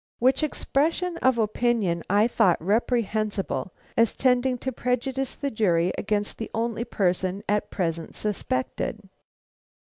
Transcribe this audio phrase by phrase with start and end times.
[0.17, 6.49] Which expression of opinion I thought reprehensible, as tending to prejudice the jury against the
[6.55, 9.07] only person at present suspected.